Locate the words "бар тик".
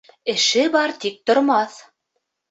0.75-1.19